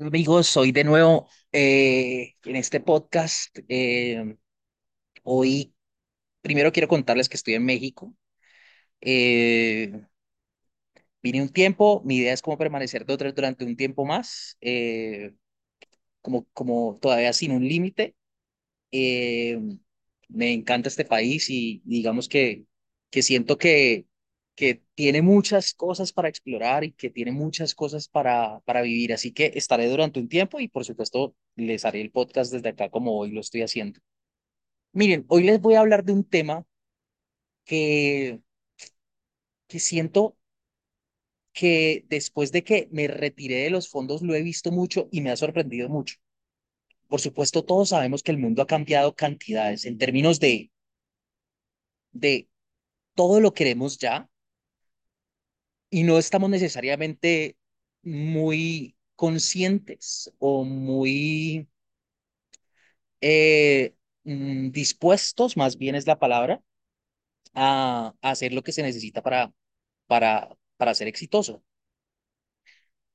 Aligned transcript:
Amigos, 0.00 0.46
soy 0.46 0.70
de 0.72 0.84
nuevo 0.84 1.28
eh, 1.52 2.34
en 2.44 2.56
este 2.56 2.78
podcast. 2.80 3.58
Eh, 3.68 4.36
hoy 5.24 5.74
primero 6.42 6.72
quiero 6.72 6.88
contarles 6.88 7.28
que 7.28 7.36
estoy 7.36 7.54
en 7.54 7.64
México. 7.66 8.14
Eh, 9.00 9.92
vine 11.22 11.42
un 11.42 11.48
tiempo, 11.50 12.02
mi 12.04 12.16
idea 12.18 12.32
es 12.32 12.42
como 12.42 12.58
permanecer 12.58 13.04
de- 13.06 13.32
durante 13.32 13.64
un 13.64 13.76
tiempo 13.76 14.04
más, 14.04 14.56
eh, 14.60 15.34
como, 16.22 16.46
como 16.54 16.98
todavía 17.02 17.34
sin 17.34 17.52
un 17.52 17.68
límite. 17.68 18.16
Eh, 18.92 19.60
me 20.30 20.52
encanta 20.54 20.90
este 20.90 21.06
país 21.06 21.50
y 21.50 21.82
digamos 21.86 22.28
que, 22.30 22.66
que 23.10 23.22
siento 23.22 23.58
que, 23.58 24.07
que 24.58 24.82
tiene 24.96 25.22
muchas 25.22 25.72
cosas 25.72 26.12
para 26.12 26.28
explorar 26.28 26.82
y 26.82 26.90
que 26.90 27.10
tiene 27.10 27.30
muchas 27.30 27.76
cosas 27.76 28.08
para, 28.08 28.58
para 28.64 28.82
vivir. 28.82 29.12
Así 29.12 29.32
que 29.32 29.52
estaré 29.54 29.88
durante 29.88 30.18
un 30.18 30.28
tiempo 30.28 30.58
y 30.58 30.66
por 30.66 30.84
supuesto 30.84 31.36
les 31.54 31.84
haré 31.84 32.00
el 32.00 32.10
podcast 32.10 32.52
desde 32.52 32.70
acá 32.70 32.90
como 32.90 33.16
hoy 33.16 33.30
lo 33.30 33.40
estoy 33.40 33.62
haciendo. 33.62 34.00
Miren, 34.92 35.24
hoy 35.28 35.44
les 35.44 35.60
voy 35.60 35.74
a 35.74 35.80
hablar 35.80 36.02
de 36.04 36.12
un 36.12 36.24
tema 36.24 36.66
que, 37.64 38.40
que 39.68 39.78
siento 39.78 40.36
que 41.52 42.04
después 42.08 42.50
de 42.50 42.64
que 42.64 42.88
me 42.90 43.06
retiré 43.06 43.62
de 43.62 43.70
los 43.70 43.88
fondos 43.88 44.22
lo 44.22 44.34
he 44.34 44.42
visto 44.42 44.72
mucho 44.72 45.08
y 45.12 45.20
me 45.20 45.30
ha 45.30 45.36
sorprendido 45.36 45.88
mucho. 45.88 46.16
Por 47.06 47.20
supuesto, 47.20 47.64
todos 47.64 47.90
sabemos 47.90 48.24
que 48.24 48.32
el 48.32 48.38
mundo 48.38 48.62
ha 48.62 48.66
cambiado 48.66 49.14
cantidades 49.14 49.84
en 49.84 49.98
términos 49.98 50.40
de, 50.40 50.72
de 52.10 52.48
todo 53.14 53.40
lo 53.40 53.54
queremos 53.54 53.98
ya 53.98 54.28
y 55.90 56.04
no 56.04 56.18
estamos 56.18 56.50
necesariamente 56.50 57.56
muy 58.02 58.96
conscientes 59.16 60.32
o 60.38 60.64
muy 60.64 61.68
eh, 63.20 63.94
mm, 64.24 64.70
dispuestos, 64.70 65.56
más 65.56 65.76
bien 65.78 65.94
es 65.94 66.06
la 66.06 66.18
palabra, 66.18 66.62
a, 67.54 68.14
hacer 68.22 68.52
lo 68.52 68.62
que 68.62 68.72
se 68.72 68.82
necesita 68.82 69.22
para, 69.22 69.52
para, 70.06 70.56
para 70.76 70.94
ser 70.94 71.08
exitoso. 71.08 71.62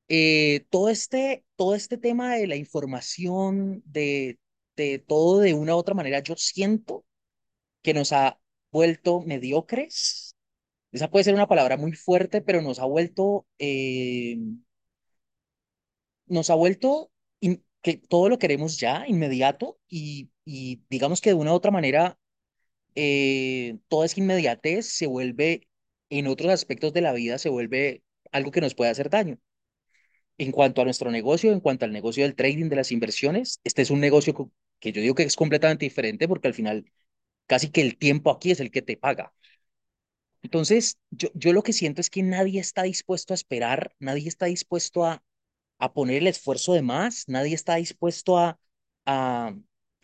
Eh, 0.10 0.66
todo 0.70 0.90
este, 0.90 1.46
todo 1.56 1.76
este 1.76 1.98
tema 1.98 2.36
de 2.36 2.48
la 2.48 2.56
información, 2.56 3.82
de, 3.86 4.40
de 4.76 5.00
todo 5.00 5.40
de 5.40 5.54
una 5.54 5.76
u 5.76 5.78
otra 5.80 5.96
manera, 5.96 6.20
yo 6.20 6.36
siento 6.38 7.06
que 7.84 7.94
nos 7.94 8.14
ha 8.14 8.40
vuelto 8.72 9.22
mediocres. 9.22 10.33
Esa 10.94 11.10
puede 11.10 11.26
ser 11.26 11.34
una 11.36 11.48
palabra 11.48 11.76
muy 11.78 11.92
fuerte, 11.94 12.42
pero 12.42 12.62
nos 12.62 12.80
ha 12.80 12.86
vuelto 12.86 13.46
eh, 13.60 14.38
nos 16.28 16.50
ha 16.50 16.56
vuelto 16.56 17.12
in- 17.40 17.64
que 17.82 17.98
todo 17.98 18.30
lo 18.30 18.40
queremos 18.40 18.80
ya, 18.80 19.06
inmediato, 19.08 19.80
y, 19.88 20.30
y 20.46 20.84
digamos 20.90 21.22
que 21.22 21.32
de 21.32 21.36
una 21.36 21.52
u 21.52 21.56
otra 21.56 21.72
manera, 21.72 22.18
eh, 22.96 23.78
toda 23.90 24.06
esa 24.08 24.20
inmediatez 24.22 24.88
se 24.88 25.08
vuelve, 25.08 25.68
en 26.12 26.28
otros 26.28 26.52
aspectos 26.52 26.94
de 26.94 27.02
la 27.02 27.14
vida, 27.14 27.38
se 27.40 27.50
vuelve 27.50 28.04
algo 28.32 28.52
que 28.52 28.62
nos 28.62 28.76
puede 28.76 28.92
hacer 28.92 29.10
daño. 29.10 29.40
En 30.38 30.52
cuanto 30.52 30.82
a 30.82 30.86
nuestro 30.86 31.12
negocio, 31.12 31.52
en 31.52 31.60
cuanto 31.60 31.86
al 31.86 31.92
negocio 31.94 32.24
del 32.24 32.36
trading, 32.36 32.70
de 32.70 32.76
las 32.78 32.92
inversiones, 32.92 33.60
este 33.64 33.82
es 33.84 33.92
un 33.92 34.00
negocio 34.00 34.34
que 34.80 34.92
yo 34.92 35.02
digo 35.02 35.16
que 35.16 35.24
es 35.24 35.36
completamente 35.36 35.86
diferente 35.86 36.28
porque 36.28 36.48
al 36.48 36.54
final 36.54 36.86
casi 37.48 37.72
que 37.72 37.82
el 37.82 37.98
tiempo 37.98 38.32
aquí 38.32 38.52
es 38.52 38.60
el 38.62 38.72
que 38.72 38.82
te 38.84 38.98
paga. 38.98 39.34
Entonces, 40.44 40.98
yo, 41.12 41.30
yo 41.36 41.54
lo 41.54 41.64
que 41.64 41.74
siento 41.74 42.02
es 42.02 42.10
que 42.12 42.24
nadie 42.24 42.60
está 42.60 42.84
dispuesto 42.84 43.34
a 43.34 43.36
esperar, 43.36 43.96
nadie 44.00 44.28
está 44.30 44.46
dispuesto 44.48 45.06
a 45.06 45.24
a 45.80 45.94
poner 45.94 46.18
el 46.18 46.28
esfuerzo 46.28 46.74
de 46.74 46.82
más, 46.82 47.26
nadie 47.28 47.54
está 47.56 47.76
dispuesto 47.76 48.38
a, 48.40 48.58
a, 49.06 49.54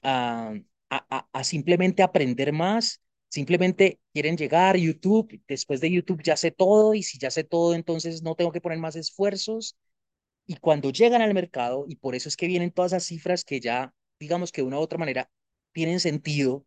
a, 0.03 1.27
a, 1.33 1.43
simplemente 1.43 2.03
aprender 2.03 2.53
más, 2.53 3.01
simplemente 3.29 3.99
quieren 4.13 4.37
llegar 4.37 4.75
a 4.75 4.79
YouTube, 4.79 5.41
después 5.47 5.81
de 5.81 5.91
YouTube 5.91 6.21
ya 6.23 6.35
sé 6.37 6.51
todo 6.51 6.93
y 6.93 7.03
si 7.03 7.17
ya 7.17 7.31
sé 7.31 7.43
todo, 7.43 7.73
entonces 7.75 8.21
no 8.23 8.35
tengo 8.35 8.51
que 8.51 8.61
poner 8.61 8.79
más 8.79 8.95
esfuerzos. 8.95 9.77
Y 10.47 10.55
cuando 10.57 10.91
llegan 10.91 11.21
al 11.21 11.33
mercado, 11.33 11.85
y 11.87 11.95
por 11.97 12.15
eso 12.15 12.29
es 12.29 12.37
que 12.37 12.47
vienen 12.47 12.71
todas 12.71 12.91
esas 12.93 13.05
cifras 13.05 13.45
que 13.45 13.59
ya, 13.59 13.93
digamos 14.19 14.51
que 14.51 14.61
de 14.61 14.67
una 14.67 14.79
u 14.79 14.81
otra 14.81 14.97
manera 14.97 15.29
tienen 15.73 15.99
sentido, 15.99 16.65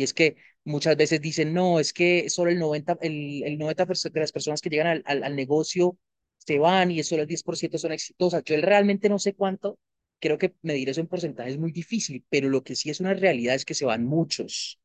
y 0.00 0.04
es 0.04 0.14
que 0.14 0.36
muchas 0.64 0.96
veces 0.96 1.20
dicen, 1.20 1.52
no, 1.54 1.80
es 1.80 1.92
que 1.92 2.30
solo 2.30 2.50
el 2.50 2.58
90, 2.58 2.98
el, 3.02 3.42
el 3.44 3.58
90 3.58 3.84
de 3.86 4.20
las 4.20 4.32
personas 4.32 4.60
que 4.60 4.70
llegan 4.70 4.86
al, 4.88 5.02
al, 5.06 5.24
al 5.24 5.36
negocio 5.36 5.98
se 6.38 6.58
van 6.58 6.90
y 6.90 7.02
solo 7.02 7.22
el 7.22 7.28
10% 7.28 7.78
son 7.78 7.92
exitosas. 7.92 8.42
Yo 8.44 8.56
realmente 8.60 9.08
no 9.08 9.18
sé 9.18 9.34
cuánto, 9.34 9.78
creo 10.20 10.38
que 10.38 10.54
medir 10.62 10.88
eso 10.88 11.00
en 11.00 11.06
porcentaje 11.08 11.50
es 11.50 11.58
muy 11.58 11.72
difícil, 11.72 12.24
pero 12.30 12.48
lo 12.48 12.62
que 12.64 12.76
sí 12.76 12.90
es 12.90 13.00
una 13.00 13.14
realidad 13.14 13.54
es 13.54 13.64
que 13.64 13.74
se 13.74 13.84
van 13.86 14.04
muchos. 14.06 14.78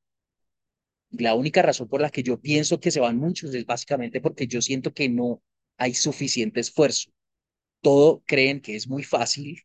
La 1.12 1.34
única 1.36 1.62
razón 1.62 1.88
por 1.88 2.02
la 2.02 2.10
que 2.10 2.24
yo 2.24 2.40
pienso 2.42 2.80
que 2.80 2.92
se 2.92 3.00
van 3.00 3.18
muchos 3.18 3.54
es 3.56 3.66
básicamente 3.66 4.22
porque 4.22 4.48
yo 4.48 4.62
siento 4.62 4.94
que 4.94 5.08
no 5.10 5.42
hay 5.78 5.94
suficiente 5.94 6.60
esfuerzo. 6.60 7.12
Todo 7.82 8.24
creen 8.28 8.62
que 8.62 8.76
es 8.76 8.88
muy 8.88 9.04
fácil 9.04 9.62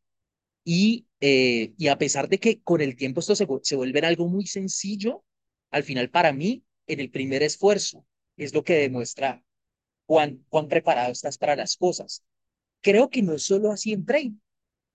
y, 0.65 1.06
eh, 1.21 1.75
y 1.78 1.89
a 1.89 1.99
pesar 1.99 2.28
de 2.28 2.39
que 2.39 2.60
con 2.62 2.81
el 2.83 2.97
tiempo 2.97 3.21
esto 3.21 3.37
se, 3.37 3.47
se 3.62 3.77
vuelve 3.77 4.00
algo 4.00 4.28
muy 4.28 4.47
sencillo, 4.47 5.25
al 5.71 5.83
final 5.85 6.11
para 6.11 6.33
mí, 6.33 6.65
en 6.87 7.01
el 7.01 7.11
primer 7.11 7.43
esfuerzo, 7.43 8.05
es 8.37 8.55
lo 8.55 8.65
que 8.65 8.75
demuestra 8.75 9.45
cuán, 10.07 10.45
preparado 10.69 11.13
estás 11.13 11.39
para 11.39 11.57
las 11.57 11.77
cosas. 11.77 12.25
Creo 12.81 13.11
que 13.11 13.23
no 13.23 13.35
es 13.35 13.45
solo 13.45 13.71
así 13.71 13.93
en 13.93 14.05
trading, 14.05 14.39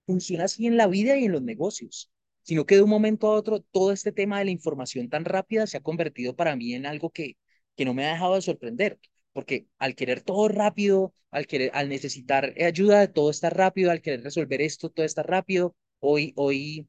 funciona 0.06 0.46
así 0.46 0.68
en 0.68 0.78
la 0.78 0.88
vida 0.88 1.18
y 1.18 1.25
en 1.25 1.31
los 1.31 1.41
negocios, 1.41 2.12
sino 2.44 2.66
que 2.66 2.75
de 2.75 2.81
un 2.81 2.90
momento 2.90 3.28
a 3.28 3.36
otro 3.36 3.62
todo 3.62 3.91
este 3.91 4.12
tema 4.12 4.40
de 4.40 4.46
la 4.46 4.52
información 4.52 5.09
tan 5.09 5.25
rápida 5.25 5.68
se 5.68 5.78
ha 5.78 5.81
convertido 5.84 6.36
para 6.36 6.56
mí 6.56 6.74
en 6.74 6.86
algo 6.86 7.12
que, 7.12 7.38
que 7.75 7.86
no 7.86 7.94
me 7.94 8.06
ha 8.06 8.13
dejado 8.13 8.36
de 8.36 8.42
sorprender, 8.42 9.00
porque 9.34 9.68
al 9.78 9.96
querer 9.96 10.22
todo 10.22 10.47
rápido, 10.50 11.13
al, 11.31 11.47
querer, 11.47 11.72
al 11.74 11.90
necesitar 11.90 12.53
ayuda, 12.62 13.12
todo 13.12 13.30
está 13.30 13.50
rápido, 13.50 13.92
al 13.92 14.02
querer 14.02 14.24
resolver 14.24 14.62
esto, 14.62 14.90
todo 14.90 15.06
está 15.06 15.24
rápido, 15.24 15.75
hoy, 16.00 16.34
hoy 16.36 16.88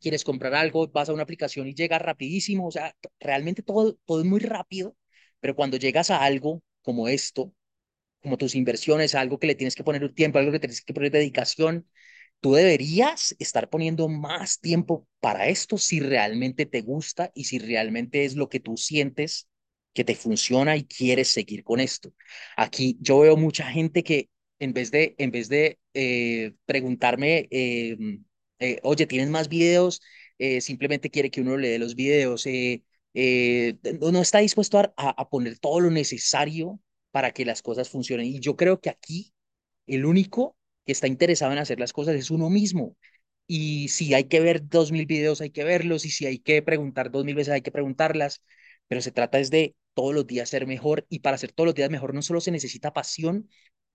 quieres 0.00 0.24
comprar 0.24 0.54
algo, 0.54 0.88
vas 0.88 1.08
a 1.08 1.12
una 1.12 1.22
aplicación 1.24 1.66
y 1.68 1.74
llega 1.74 1.98
rapidísimo, 1.98 2.66
o 2.68 2.70
sea, 2.70 2.94
realmente 3.20 3.62
todo, 3.62 3.94
todo 4.04 4.20
es 4.20 4.26
muy 4.26 4.40
rápido, 4.40 4.96
pero 5.40 5.54
cuando 5.56 5.76
llegas 5.76 6.10
a 6.10 6.22
algo 6.24 6.62
como 6.82 7.08
esto, 7.08 7.54
como 8.22 8.38
tus 8.38 8.54
inversiones, 8.54 9.14
algo 9.14 9.38
que 9.38 9.46
le 9.46 9.54
tienes 9.54 9.74
que 9.74 9.84
poner 9.84 10.02
un 10.04 10.14
tiempo, 10.14 10.38
algo 10.38 10.52
que 10.52 10.58
tienes 10.60 10.82
que 10.82 10.94
poner 10.94 11.10
dedicación, 11.12 11.88
tú 12.40 12.54
deberías 12.54 13.34
estar 13.38 13.68
poniendo 13.70 14.08
más 14.08 14.60
tiempo 14.60 15.06
para 15.20 15.48
esto 15.48 15.78
si 15.78 16.00
realmente 16.00 16.66
te 16.66 16.82
gusta 16.82 17.30
y 17.34 17.44
si 17.44 17.58
realmente 17.58 18.24
es 18.24 18.36
lo 18.36 18.48
que 18.48 18.60
tú 18.60 18.76
sientes 18.76 19.48
que 19.94 20.04
te 20.04 20.14
funciona 20.14 20.76
y 20.76 20.84
quieres 20.84 21.28
seguir 21.28 21.64
con 21.64 21.80
esto. 21.80 22.12
Aquí 22.56 22.96
yo 23.00 23.20
veo 23.20 23.36
mucha 23.36 23.64
gente 23.70 24.02
que 24.04 24.30
en 24.60 24.72
vez 24.72 24.90
de, 24.90 25.14
en 25.18 25.30
vez 25.30 25.48
de 25.48 25.78
eh, 25.94 26.54
preguntarme, 26.66 27.48
eh, 27.50 27.96
eh, 28.58 28.80
oye, 28.82 29.06
¿tienes 29.06 29.28
más 29.28 29.48
videos? 29.48 30.00
Eh, 30.38 30.60
simplemente 30.60 31.10
quiere 31.10 31.30
que 31.30 31.40
uno 31.40 31.56
le 31.56 31.68
dé 31.68 31.78
los 31.78 31.94
videos. 31.94 32.46
Eh, 32.46 32.82
eh, 33.14 33.76
no 34.00 34.20
está 34.20 34.38
dispuesto 34.38 34.78
a, 34.78 34.92
a 34.96 35.28
poner 35.28 35.58
todo 35.58 35.80
lo 35.80 35.90
necesario 35.90 36.80
para 37.10 37.32
que 37.32 37.44
las 37.44 37.62
cosas 37.62 37.88
funcionen. 37.88 38.26
Y 38.26 38.40
yo 38.40 38.56
creo 38.56 38.80
que 38.80 38.90
aquí 38.90 39.32
el 39.86 40.04
único 40.06 40.56
que 40.86 40.92
está 40.92 41.06
interesado 41.06 41.52
en 41.52 41.58
hacer 41.58 41.80
las 41.80 41.92
cosas 41.92 42.14
es 42.16 42.30
uno 42.30 42.50
mismo. 42.50 42.96
Y 43.46 43.88
si 43.88 44.14
hay 44.14 44.24
que 44.24 44.40
ver 44.40 44.68
dos 44.68 44.92
mil 44.92 45.06
videos, 45.06 45.40
hay 45.40 45.50
que 45.50 45.64
verlos. 45.64 46.04
Y 46.04 46.10
si 46.10 46.26
hay 46.26 46.38
que 46.38 46.62
preguntar 46.62 47.10
dos 47.10 47.24
mil 47.24 47.34
veces, 47.34 47.54
hay 47.54 47.62
que 47.62 47.72
preguntarlas. 47.72 48.42
Pero 48.88 49.00
se 49.00 49.12
trata 49.12 49.38
es 49.40 49.50
de 49.50 49.74
todos 49.94 50.14
los 50.14 50.26
días 50.26 50.48
ser 50.50 50.66
mejor. 50.66 51.06
Y 51.08 51.20
para 51.20 51.38
ser 51.38 51.52
todos 51.52 51.66
los 51.66 51.74
días 51.74 51.90
mejor 51.90 52.14
no 52.14 52.22
solo 52.22 52.40
se 52.40 52.50
necesita 52.50 52.92
pasión. 52.92 53.48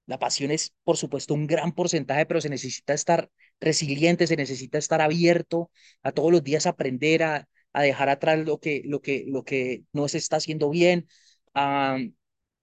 La 0.05 0.19
pasión 0.19 0.51
es, 0.51 0.73
por 0.83 0.97
supuesto, 0.97 1.33
un 1.33 1.47
gran 1.47 1.73
porcentaje, 1.73 2.25
pero 2.25 2.41
se 2.41 2.49
necesita 2.49 2.93
estar 2.93 3.29
resiliente, 3.61 4.27
se 4.27 4.35
necesita 4.37 4.77
estar 4.77 5.01
abierto 5.01 5.71
a 6.03 6.11
todos 6.11 6.31
los 6.31 6.43
días 6.43 6.65
aprender 6.67 7.23
a, 7.23 7.47
a 7.73 7.81
dejar 7.83 8.09
atrás 8.09 8.39
lo 8.45 8.59
que, 8.59 8.81
lo 8.85 9.01
que, 9.01 9.25
lo 9.27 9.43
que 9.45 9.83
no 9.93 10.07
se 10.07 10.17
está 10.17 10.37
haciendo 10.37 10.69
bien, 10.69 11.07
a, 11.53 11.97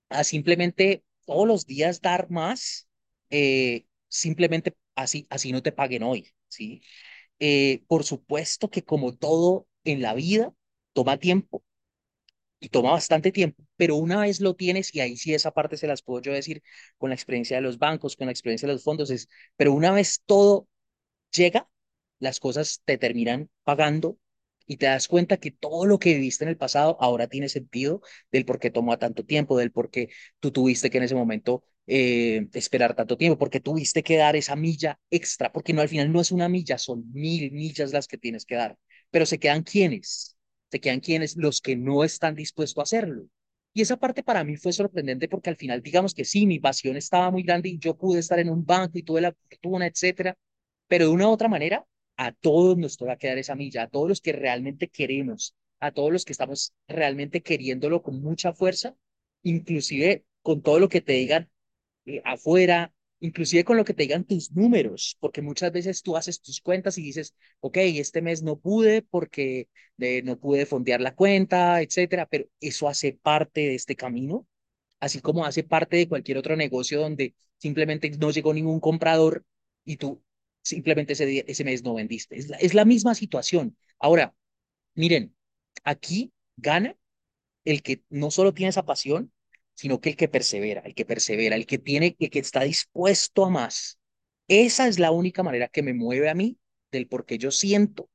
a 0.09 0.25
simplemente 0.25 1.05
todos 1.27 1.47
los 1.47 1.67
días 1.67 2.01
dar 2.01 2.31
más, 2.31 2.89
eh, 3.31 3.87
simplemente 4.09 4.77
así, 4.95 5.27
así 5.31 5.53
no 5.53 5.63
te 5.63 5.73
paguen 5.73 6.03
hoy, 6.03 6.29
¿sí? 6.49 6.83
Eh, 7.41 7.83
por 7.89 8.05
supuesto 8.05 8.71
que 8.71 8.85
como 8.85 9.17
todo 9.17 9.69
en 9.85 10.03
la 10.03 10.15
vida, 10.15 10.55
toma 10.95 11.19
tiempo 11.19 11.65
y 12.61 12.69
toma 12.69 12.93
bastante 12.93 13.33
tiempo, 13.33 13.63
pero 13.77 13.97
una 13.97 14.21
vez 14.23 14.41
lo 14.41 14.55
tienes, 14.57 14.95
y 14.95 15.01
ahí 15.01 15.17
sí 15.17 15.35
esa 15.35 15.51
parte 15.53 15.77
se 15.79 15.87
las 15.87 16.03
puedo 16.03 16.21
yo 16.23 16.33
decir 16.33 16.63
con 16.99 17.11
la 17.11 17.15
experiencia 17.15 17.57
de 17.57 17.63
los 17.63 17.79
bancos, 17.79 18.17
con 18.17 18.27
la 18.27 18.33
experiencia 18.33 18.69
de 18.69 18.75
los 18.75 18.85
fondos, 18.85 19.11
es, 19.11 19.29
pero 19.57 19.73
una 19.73 19.93
vez 19.93 20.23
todo 20.27 20.69
llega, 21.35 21.69
las 22.19 22.41
cosas 22.41 22.83
te 22.85 22.99
terminan 22.99 23.51
pagando 23.65 24.19
y 24.67 24.77
te 24.77 24.87
das 24.87 25.09
cuenta 25.09 25.37
que 25.39 25.51
todo 25.51 25.85
lo 25.87 25.99
que 25.99 26.15
viviste 26.15 26.45
en 26.45 26.51
el 26.51 26.57
pasado 26.57 26.97
ahora 27.01 27.27
tiene 27.27 27.49
sentido 27.49 28.03
del 28.31 28.45
por 28.45 28.59
qué 28.61 28.71
tomó 28.71 28.97
tanto 28.99 29.25
tiempo, 29.25 29.59
del 29.59 29.73
por 29.73 29.91
qué 29.91 30.11
tú 30.39 30.53
tuviste 30.53 30.91
que 30.91 30.99
en 30.99 31.05
ese 31.05 31.15
momento 31.17 31.65
eh, 31.87 32.47
esperar 32.53 32.95
tanto 32.95 33.17
tiempo, 33.17 33.37
porque 33.39 33.59
tuviste 33.61 34.03
que 34.05 34.17
dar 34.17 34.37
esa 34.37 34.55
milla 34.57 35.01
extra, 35.11 35.51
porque 35.53 35.73
no 35.73 35.81
al 35.81 35.89
final 35.89 36.13
no 36.13 36.21
es 36.21 36.31
una 36.31 36.49
milla, 36.49 36.79
son 36.79 37.11
mil 37.13 37.51
millas 37.53 37.93
las 37.93 38.07
que 38.07 38.19
tienes 38.19 38.45
que 38.45 38.55
dar. 38.55 38.77
Pero 39.11 39.27
se 39.27 39.39
quedan 39.41 39.63
quienes, 39.65 40.37
se 40.71 40.81
quedan 40.81 41.01
quienes, 41.01 41.37
los 41.37 41.61
que 41.61 41.77
no 41.77 42.05
están 42.05 42.35
dispuestos 42.37 42.79
a 42.79 42.83
hacerlo. 42.85 43.27
Y 43.73 43.83
esa 43.83 43.97
parte 43.99 44.23
para 44.23 44.43
mí 44.45 44.57
fue 44.57 44.73
sorprendente 44.73 45.29
porque 45.29 45.51
al 45.51 45.57
final, 45.57 45.83
digamos 45.83 46.15
que 46.15 46.25
sí, 46.25 46.47
mi 46.47 46.59
pasión 46.59 46.97
estaba 46.97 47.31
muy 47.31 47.43
grande 47.43 47.69
y 47.69 47.79
yo 47.79 47.97
pude 47.97 48.19
estar 48.21 48.39
en 48.39 48.51
un 48.51 48.65
banco 48.65 48.99
y 48.99 49.03
tuve 49.03 49.21
la 49.21 49.33
fortuna, 49.49 49.87
etcétera, 49.87 50.37
pero 50.91 51.07
de 51.07 51.13
una 51.13 51.29
u 51.29 51.31
otra 51.31 51.49
manera, 51.49 51.87
a 52.17 52.33
todos 52.33 52.77
nos 52.77 52.97
toca 52.97 53.17
quedar 53.17 53.39
esa 53.39 53.55
milla, 53.55 53.85
a 53.85 53.89
todos 53.89 54.09
los 54.09 54.21
que 54.21 54.33
realmente 54.33 54.89
queremos, 54.89 55.55
a 55.79 55.93
todos 55.93 56.13
los 56.13 56.25
que 56.25 56.33
estamos 56.33 56.75
realmente 56.89 57.43
queriéndolo 57.43 58.03
con 58.03 58.21
mucha 58.21 58.53
fuerza, 58.53 58.97
inclusive 59.45 60.25
con 60.43 60.63
todo 60.63 60.81
lo 60.81 60.89
que 60.89 61.01
te 61.01 61.13
digan 61.13 61.49
eh, 62.07 62.23
afuera, 62.25 62.93
inclusive 63.21 63.63
con 63.65 63.77
lo 63.77 63.85
que 63.85 63.95
te 63.95 64.03
digan 64.03 64.25
tus 64.25 64.51
números, 64.51 65.17
porque 65.21 65.43
muchas 65.43 65.71
veces 65.71 66.03
tú 66.03 66.17
haces 66.17 66.41
tus 66.43 66.61
cuentas 66.61 66.99
y 66.99 67.03
dices, 67.03 67.37
ok, 67.61 67.77
este 67.77 68.21
mes 68.21 68.43
no 68.43 68.59
pude 68.59 69.03
porque 69.03 69.69
eh, 69.99 70.23
no 70.25 70.41
pude 70.41 70.67
fondear 70.67 71.01
la 71.01 71.15
cuenta, 71.15 71.83
etcétera, 71.83 72.27
pero 72.27 72.47
eso 72.61 72.89
hace 72.89 73.13
parte 73.13 73.61
de 73.61 73.77
este 73.77 73.95
camino, 73.95 74.45
así 74.99 75.21
como 75.21 75.45
hace 75.45 75.63
parte 75.63 75.99
de 75.99 76.09
cualquier 76.09 76.39
otro 76.39 76.57
negocio 76.57 77.01
donde 77.01 77.37
simplemente 77.59 78.11
no 78.19 78.33
llegó 78.33 78.53
ningún 78.53 78.81
comprador 78.81 79.45
y 79.85 79.97
tú 79.97 80.21
simplemente 80.63 81.13
ese, 81.15 81.45
ese 81.47 81.65
mes 81.65 81.83
no 81.83 81.95
vendiste. 81.95 82.37
Es 82.37 82.49
la, 82.49 82.57
es 82.59 82.75
la 82.75 82.85
misma 82.85 83.15
situación. 83.15 83.77
Ahora, 83.99 84.35
miren, 84.95 85.35
aquí 85.85 86.33
gana 86.57 86.97
el 87.65 87.83
que 87.83 88.03
no 88.11 88.31
solo 88.31 88.55
tiene 88.55 88.71
esa 88.71 88.85
pasión, 88.85 89.33
sino 89.75 90.01
que 90.01 90.11
el 90.11 90.17
que 90.17 90.29
persevera, 90.29 90.83
el 90.83 90.95
que 90.95 91.05
persevera, 91.07 91.57
el 91.57 91.67
que 91.67 91.79
tiene, 91.79 92.17
el 92.19 92.31
que 92.31 92.39
está 92.39 92.63
dispuesto 92.65 93.45
a 93.45 93.51
más. 93.51 93.99
Esa 94.49 94.89
es 94.89 94.99
la 94.99 95.11
única 95.11 95.43
manera 95.43 95.69
que 95.69 95.83
me 95.83 95.95
mueve 95.95 96.29
a 96.29 96.35
mí 96.35 96.59
del 96.91 97.07
por 97.09 97.25
qué 97.27 97.39
yo 97.39 97.51
siento 97.51 98.11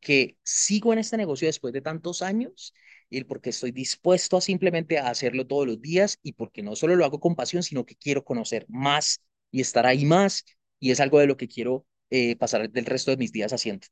que 0.00 0.38
sigo 0.42 0.92
en 0.92 0.98
este 1.00 1.16
negocio 1.16 1.46
después 1.48 1.72
de 1.74 1.82
tantos 1.82 2.22
años 2.22 2.72
y 3.10 3.18
el 3.18 3.26
por 3.26 3.40
qué 3.40 3.50
estoy 3.50 3.70
dispuesto 3.72 4.36
a 4.36 4.40
simplemente 4.40 4.98
a 4.98 5.10
hacerlo 5.10 5.46
todos 5.46 5.66
los 5.66 5.80
días 5.80 6.18
y 6.22 6.32
porque 6.32 6.62
no 6.62 6.76
solo 6.76 6.96
lo 6.96 7.04
hago 7.04 7.20
con 7.20 7.34
pasión, 7.36 7.62
sino 7.62 7.84
que 7.84 7.96
quiero 7.96 8.24
conocer 8.24 8.64
más 8.68 9.20
y 9.50 9.60
estar 9.60 9.84
ahí 9.86 10.04
más 10.06 10.44
y 10.78 10.90
es 10.90 11.00
algo 11.00 11.18
de 11.18 11.26
lo 11.26 11.36
que 11.36 11.48
quiero 11.48 11.86
eh, 12.10 12.36
pasar 12.36 12.70
del 12.70 12.86
resto 12.86 13.10
de 13.10 13.16
mis 13.18 13.32
días 13.32 13.52
haciendo. 13.52 13.86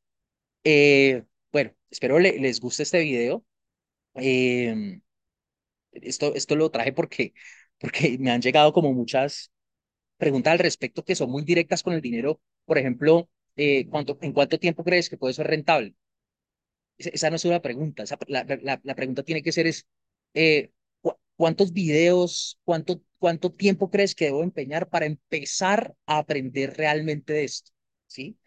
Eh, 0.63 1.23
bueno, 1.51 1.73
espero 1.89 2.19
le, 2.19 2.39
les 2.39 2.59
guste 2.59 2.83
este 2.83 3.01
video. 3.01 3.45
Eh, 4.15 5.01
esto, 5.91 6.35
esto 6.35 6.55
lo 6.55 6.71
traje 6.71 6.93
porque, 6.93 7.33
porque 7.79 8.17
me 8.19 8.31
han 8.31 8.41
llegado 8.41 8.73
como 8.73 8.93
muchas 8.93 9.51
preguntas 10.17 10.53
al 10.53 10.59
respecto 10.59 11.05
que 11.05 11.15
son 11.15 11.31
muy 11.31 11.43
directas 11.43 11.83
con 11.83 11.93
el 11.93 12.01
dinero. 12.01 12.41
Por 12.65 12.77
ejemplo, 12.77 13.29
eh, 13.55 13.87
¿cuánto, 13.89 14.17
¿en 14.21 14.33
cuánto 14.33 14.59
tiempo 14.59 14.83
crees 14.83 15.09
que 15.09 15.17
puede 15.17 15.33
ser 15.33 15.47
rentable? 15.47 15.95
Esa, 16.97 17.09
esa 17.11 17.29
no 17.29 17.35
es 17.37 17.45
una 17.45 17.61
pregunta. 17.61 18.03
La, 18.27 18.45
la, 18.61 18.79
la, 18.83 18.95
pregunta 18.95 19.23
tiene 19.23 19.41
que 19.41 19.51
ser 19.51 19.67
es, 19.67 19.87
eh, 20.33 20.71
¿cu 21.01 21.13
¿cuántos 21.35 21.71
videos, 21.73 22.59
cuánto, 22.63 23.01
cuánto 23.17 23.51
tiempo 23.51 23.89
crees 23.89 24.15
que 24.15 24.25
debo 24.25 24.43
empeñar 24.43 24.89
para 24.89 25.05
empezar 25.05 25.95
a 26.05 26.17
aprender 26.19 26.75
realmente 26.77 27.33
de 27.33 27.45
esto? 27.45 27.71
¿Sí? 28.09 28.37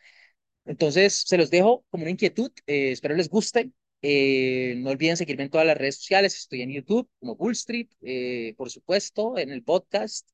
Entonces, 0.67 1.25
se 1.26 1.38
los 1.38 1.50
dejo 1.50 1.85
como 1.91 2.05
una 2.05 2.12
inquietud. 2.12 2.53
Eh, 2.67 2.93
espero 2.93 3.17
les 3.17 3.29
guste. 3.31 3.73
Eh, 4.03 4.76
no 4.79 4.91
olviden 4.91 5.17
seguirme 5.17 5.44
en 5.44 5.50
todas 5.50 5.67
las 5.67 5.79
redes 5.79 5.97
sociales. 5.97 6.37
Estoy 6.37 6.62
en 6.62 6.73
YouTube 6.73 7.09
como 7.20 7.37
Bull 7.37 7.53
Street, 7.53 7.88
eh, 8.03 8.55
por 8.56 8.70
supuesto, 8.70 9.38
en 9.38 9.50
el 9.53 9.64
podcast 9.64 10.29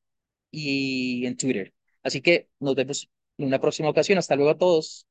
y 0.50 1.26
en 1.26 1.36
Twitter. 1.36 1.74
Así 2.02 2.22
que 2.22 2.50
nos 2.60 2.76
vemos 2.76 3.10
en 3.38 3.46
una 3.46 3.60
próxima 3.60 3.90
ocasión. 3.90 4.18
Hasta 4.18 4.36
luego 4.36 4.52
a 4.52 4.58
todos. 4.58 5.07